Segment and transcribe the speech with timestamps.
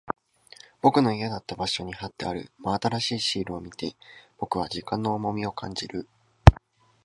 [0.81, 3.95] 僕の家だった場所に貼ってある真新しいシールを見て、
[4.39, 6.07] 僕は時間の重みを感じる。